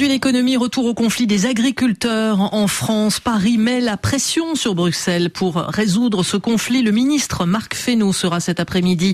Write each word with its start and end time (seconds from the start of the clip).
Aujourd'hui, 0.00 0.14
l'économie, 0.14 0.56
retour 0.56 0.86
au 0.86 0.94
conflit 0.94 1.26
des 1.26 1.44
agriculteurs 1.44 2.54
en 2.54 2.66
France. 2.68 3.20
Paris 3.20 3.58
met 3.58 3.82
la 3.82 3.98
pression 3.98 4.54
sur 4.54 4.74
Bruxelles 4.74 5.28
pour 5.28 5.56
résoudre 5.56 6.22
ce 6.22 6.38
conflit. 6.38 6.80
Le 6.80 6.90
ministre 6.90 7.44
Marc 7.44 7.74
Fesneau 7.74 8.14
sera 8.14 8.40
cet 8.40 8.60
après-midi 8.60 9.12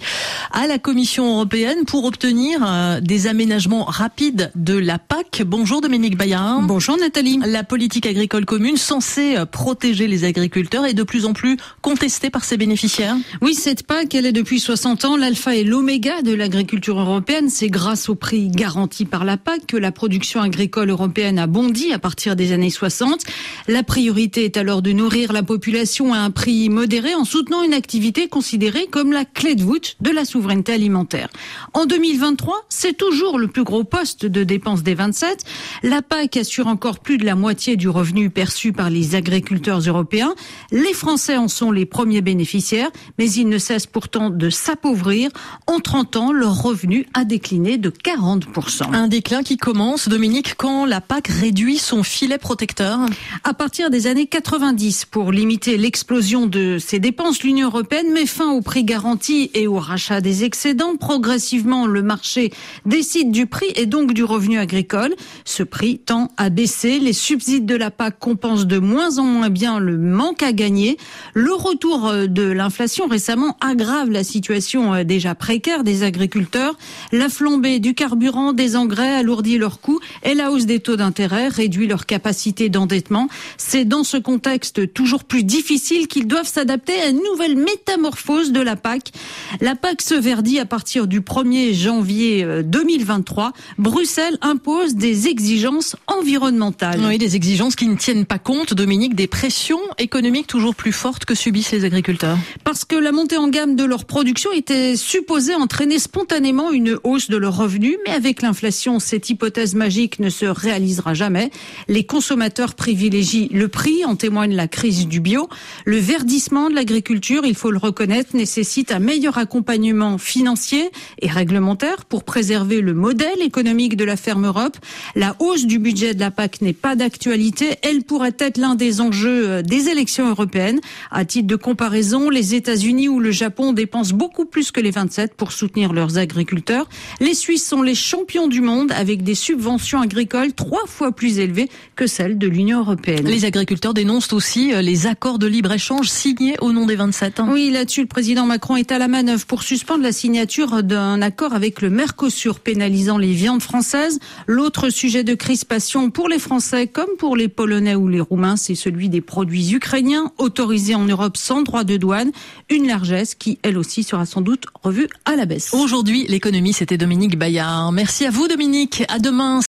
à 0.53 0.69
la 0.69 0.79
Commission 0.79 1.29
européenne 1.35 1.87
pour 1.87 2.05
obtenir 2.05 2.61
euh, 2.65 3.01
des 3.01 3.27
aménagements 3.27 3.83
rapides 3.83 4.53
de 4.55 4.79
la 4.79 5.01
PAC. 5.01 5.43
Bonjour 5.45 5.81
Dominique 5.81 6.17
Bayard. 6.17 6.63
Bonjour 6.63 6.97
Nathalie. 6.97 7.41
La 7.45 7.65
politique 7.65 8.07
agricole 8.07 8.45
commune 8.45 8.77
censée 8.77 9.37
euh, 9.37 9.45
protéger 9.45 10.07
les 10.07 10.23
agriculteurs 10.23 10.87
est 10.87 10.95
de 10.95 11.03
plus 11.03 11.27
en 11.27 11.33
plus 11.33 11.57
contestée 11.83 12.31
par 12.31 12.45
ses 12.45 12.57
bénéficiaires. 12.57 13.17
Oui, 13.43 13.55
cette 13.55 13.83
PAC, 13.89 14.15
elle 14.15 14.27
est 14.27 14.31
depuis 14.31 14.61
60 14.61 15.05
ans 15.05 15.17
l'alpha 15.17 15.57
et 15.57 15.65
l'oméga 15.65 16.23
de 16.23 16.33
l'agriculture 16.33 17.01
européenne. 17.01 17.49
C'est 17.49 17.71
grâce 17.71 18.09
au 18.09 18.15
prix 18.15 18.51
garanti 18.51 19.05
par 19.05 19.25
la 19.25 19.37
PAC 19.37 19.67
que 19.67 19.77
la 19.77 19.91
production 19.91 20.41
agricole 20.41 20.76
européenne 20.85 21.39
a 21.39 21.47
bondi 21.47 21.93
à 21.93 21.99
partir 21.99 22.37
des 22.37 22.53
années 22.53 22.71
60. 22.71 23.23
La 23.69 23.83
priorité 23.83 24.45
est 24.45 24.57
alors 24.57 24.83
de 24.83 24.93
nourrir 24.93 25.33
la 25.33 25.43
population 25.43 26.13
à 26.13 26.19
un 26.19 26.31
prix 26.31 26.69
modéré 26.69 27.15
en 27.15 27.25
soutenant 27.25 27.63
une 27.63 27.73
activité 27.73 28.29
considérée 28.29 28.87
comme 28.87 29.13
la 29.13 29.25
clé 29.25 29.55
de 29.55 29.63
voûte 29.63 29.97
de 30.01 30.11
la 30.11 30.25
souveraineté 30.25 30.73
alimentaire. 30.73 31.29
En 31.73 31.87
2023, 31.87 32.67
c'est 32.69 32.97
toujours 32.97 33.39
le 33.39 33.49
plus 33.49 33.65
gros 33.65 33.85
poste 33.85 34.27
de 34.27 34.45
dépenses 34.45 34.83
des 34.83 34.95
27. 34.95 35.45
La 35.83 36.03
PAC 36.03 36.37
assure 36.37 36.67
encore 36.67 36.99
plus 36.99 37.19
de 37.19 37.25
la 37.25 37.35
moitié 37.35 37.77
du 37.77 37.89
revenu 37.89 38.31
perçu 38.31 38.73
par 38.73 38.91
les 38.91 39.15
agriculteurs 39.15 39.81
européens. 39.81 40.35
Les 40.73 40.93
Français 40.93 41.37
en 41.37 41.49
sont 41.49 41.71
les 41.71 41.87
premiers 41.87 42.21
bénéficiaires, 42.21 42.91
mais 43.19 43.31
ils 43.31 43.49
ne 43.49 43.59
cessent 43.59 43.87
pourtant 43.87 44.31
de 44.31 44.51
s'appauvrir. 44.51 45.31
En 45.67 45.81
30 45.81 46.17
ans, 46.17 46.33
leur 46.33 46.63
revenu 46.63 47.07
a 47.15 47.25
décliné 47.25 47.79
de 47.79 47.91
40%. 47.91 48.95
Un 48.95 49.09
déclin 49.09 49.43
qui 49.43 49.57
commence, 49.57 50.09
Dominique, 50.09 50.55
la 50.67 51.01
PAC 51.01 51.29
réduit 51.29 51.79
son 51.79 52.03
filet 52.03 52.39
protecteur 52.39 52.99
À 53.45 53.55
partir 53.55 53.89
des 53.89 54.09
années 54.09 54.27
90, 54.27 55.05
pour 55.05 55.31
limiter 55.31 55.77
l'explosion 55.77 56.47
de 56.47 56.79
ses 56.79 56.99
dépenses, 56.99 57.45
l'Union 57.45 57.69
européenne 57.69 58.13
met 58.13 58.27
fin 58.27 58.51
au 58.51 58.63
prix 58.63 58.83
garanti 58.83 59.51
et 59.55 59.69
au 59.69 59.79
rachat 59.79 60.21
des 60.21 60.43
excédents. 60.43 60.97
Progressivement, 60.97 61.87
le 61.87 62.03
marché 62.03 62.53
décide 62.85 63.31
du 63.31 63.47
prix 63.47 63.69
et 63.77 63.87
donc 63.87 64.13
du 64.13 64.25
revenu 64.25 64.59
agricole. 64.59 65.15
Ce 65.45 65.63
prix 65.63 66.01
tend 66.01 66.33
à 66.37 66.51
baisser. 66.51 66.99
Les 66.99 67.13
subsides 67.13 67.67
de 67.67 67.77
la 67.77 67.93
PAC 67.93 68.19
compensent 68.19 68.67
de 68.67 68.79
moins 68.79 69.19
en 69.19 69.25
moins 69.25 69.51
bien 69.51 69.79
le 69.79 69.97
manque 69.97 70.43
à 70.43 70.53
gagner. 70.53 70.97
Le 71.35 71.55
retour 71.55 72.09
euh, 72.09 72.27
de 72.27 72.43
l'inflation 72.43 73.07
récemment 73.07 73.57
aggrave 73.61 74.11
la 74.11 74.25
situation 74.25 74.95
euh, 74.95 75.05
déjà 75.05 75.37
précaire 75.37 75.85
des 75.85 76.03
agriculteurs. 76.03 76.77
La 77.13 77.29
flambée 77.29 77.79
du 77.79 77.95
carburant, 77.95 78.53
des 78.53 78.75
engrais 78.75 79.15
alourdit 79.15 79.59
leurs 79.59 79.81
coûts 79.81 80.01
et 80.25 80.35
la 80.35 80.56
hausse 80.57 80.67
des 80.67 80.81
taux 80.81 80.97
d'intérêt 80.97 81.49
réduit 81.49 81.87
leur 81.87 82.07
capacité 82.07 82.71
d'endettement. 82.71 83.29
C'est 83.59 83.85
dans 83.85 84.05
ce 84.05 84.17
contexte 84.17 84.95
toujours 84.95 85.25
plus 85.25 85.45
difficile 85.45 86.09
qu'ils 86.09 86.27
doivent 86.27 86.49
s'adapter 86.49 86.95
à 86.99 87.09
une 87.09 87.21
nouvelle 87.23 87.57
métamorphose 87.57 88.53
de 88.53 88.61
la 88.61 88.75
PAC. 88.75 89.13
La 89.61 89.75
PAC 89.75 90.01
se 90.01 90.15
verdit 90.15 90.59
à 90.59 90.65
partir 90.65 91.07
du 91.07 91.21
1er 91.21 91.75
janvier 91.75 92.47
2023. 92.65 93.53
Bruxelles 93.77 94.39
impose 94.41 94.95
des 94.95 95.29
exigences 95.29 95.95
environnementales. 96.07 97.03
Oui, 97.07 97.19
des 97.19 97.37
exigences 97.37 97.77
qui 97.77 97.87
ne 97.87 97.97
tiennent 97.97 98.25
pas 98.25 98.39
compte, 98.39 98.73
Dominique, 98.73 99.15
des 99.15 99.27
pressions 99.27 99.81
économiques 99.99 100.47
toujours 100.47 100.75
plus 100.75 100.93
fortes 100.93 101.27
que 101.27 101.35
subissent 101.35 101.73
les 101.73 101.85
agriculteurs. 101.85 102.39
Parce 102.65 102.87
que 102.87 102.97
la 102.97 103.13
montée 103.13 103.37
en 103.37 103.49
gamme 103.49 103.77
de 103.77 103.85
leur 103.85 104.07
production 104.07 104.53
était 104.53 104.97
supposée 104.97 105.55
entraîner 105.55 105.99
spontanément 105.99 106.73
une 106.73 106.99
hausse 107.05 107.29
de 107.29 107.37
leurs 107.37 107.59
revenus, 107.59 107.99
mais 108.07 108.15
avec 108.15 108.41
l'inflation, 108.41 109.01
cette 109.01 109.29
hypothèse 109.29 109.75
magique 109.75 110.19
ne 110.19 110.31
se 110.37 110.47
réalisera 110.47 111.15
jamais. 111.15 111.51
Les 111.89 112.05
consommateurs 112.05 112.75
privilégient 112.75 113.49
le 113.53 113.69
prix, 113.69 114.05
en 114.05 114.17
témoigne 114.17 114.55
la 114.55 114.69
crise 114.69 115.09
du 115.09 115.21
bio. 115.21 115.49
Le 115.85 115.97
verdissement 115.97 116.69
de 116.69 116.75
l'agriculture, 116.75 117.45
il 117.45 117.55
faut 117.55 117.71
le 117.71 117.79
reconnaître, 117.79 118.37
nécessite 118.37 118.93
un 118.93 118.99
meilleur 118.99 119.39
accompagnement 119.39 120.19
financier 120.19 120.91
et 121.21 121.29
réglementaire 121.29 122.05
pour 122.05 122.25
préserver 122.25 122.81
le 122.81 122.93
modèle 122.93 123.41
économique 123.41 123.97
de 123.97 124.05
la 124.05 124.17
ferme 124.17 124.47
Europe. 124.47 124.77
La 125.15 125.35
hausse 125.39 125.65
du 125.65 125.79
budget 125.79 126.15
de 126.15 126.21
la 126.21 126.31
PAC 126.31 126.61
n'est 126.61 126.73
pas 126.73 126.97
d'actualité. 126.97 127.77
Elle 127.83 128.03
pourrait 128.03 128.37
être 128.39 128.59
l'un 128.59 128.75
des 128.75 129.01
enjeux 129.01 129.49
euh, 129.49 129.63
des 129.63 129.89
élections 129.89 130.29
européennes. 130.29 130.81
À 131.11 131.25
titre 131.25 131.47
de 131.47 131.57
comparaison, 131.57 132.29
les 132.29 132.55
États-Unis 132.55 133.09
ou 133.09 133.21
le 133.21 133.31
Japon 133.31 133.73
dépensent 133.73 134.15
beaucoup 134.15 134.45
plus 134.45 134.71
que 134.71 134.81
les 134.81 134.91
27 134.91 135.35
pour 135.35 135.53
soutenir 135.53 135.93
leurs 135.93 136.19
agriculteurs. 136.19 136.89
Les 137.21 137.35
Suisses 137.35 137.67
sont 137.67 137.83
les 137.83 137.95
champions 137.95 138.49
du 138.49 138.61
monde 138.61 138.93
avec 138.93 139.23
des 139.23 139.35
subventions 139.35 140.01
agricoles 140.01 140.26
trois 140.55 140.87
fois 140.87 141.13
plus 141.13 141.39
élevées 141.39 141.69
que 141.95 142.07
celles 142.07 142.39
de 142.39 142.47
l'Union 142.47 142.81
européenne. 142.81 143.27
Les 143.27 143.45
agriculteurs 143.45 143.95
dénoncent 143.95 144.33
aussi 144.33 144.73
euh, 144.73 144.83
les 144.83 145.07
accords 145.07 145.39
de 145.39 145.47
libre-échange 145.47 146.09
signés 146.09 146.57
au 146.61 146.73
nom 146.73 146.87
des 146.87 146.97
27. 146.97 147.41
Hein. 147.41 147.49
Oui, 147.51 147.71
là-dessus, 147.71 148.03
le 148.03 148.07
président 148.07 148.47
Macron 148.47 148.77
est 148.77 148.93
à 148.93 148.99
la 148.99 149.09
manœuvre 149.09 149.45
pour 149.47 149.63
suspendre 149.63 150.03
la 150.03 150.13
signature 150.13 150.83
d'un 150.83 151.23
accord 151.23 151.55
avec 151.55 151.83
le 151.83 151.91
Mercosur 151.91 152.61
pénalisant 152.61 153.19
les 153.19 153.33
viandes 153.33 153.63
françaises. 153.63 154.19
L'autre 154.47 154.91
sujet 154.91 155.25
de 155.25 155.35
crispation 155.35 156.11
pour 156.11 156.29
les 156.29 156.39
Français 156.39 156.87
comme 156.87 157.17
pour 157.19 157.37
les 157.37 157.49
Polonais 157.49 157.95
ou 157.95 158.09
les 158.09 158.21
Roumains, 158.21 158.57
c'est 158.57 158.75
celui 158.75 159.09
des 159.09 159.21
produits 159.21 159.75
ukrainiens 159.75 160.33
autorisés 160.39 160.95
en 160.95 161.05
Europe 161.05 161.37
sans 161.37 161.63
droit 161.63 161.85
de 161.85 161.97
douane. 161.97 162.33
Une 162.71 162.87
largesse 162.87 163.35
qui, 163.35 163.59
elle 163.63 163.79
aussi, 163.79 164.03
sera 164.03 164.27
sans 164.27 164.41
doute 164.41 164.65
revue 164.83 165.09
à 165.25 165.37
la 165.37 165.47
baisse. 165.47 165.73
Aujourd'hui, 165.73 166.27
l'économie, 166.29 166.73
c'était 166.73 166.99
Dominique 166.99 167.39
Bayard. 167.39 167.93
Merci 167.93 168.27
à 168.27 168.31
vous, 168.31 168.49
Dominique. 168.49 169.05
À 169.09 169.19
demain. 169.19 169.61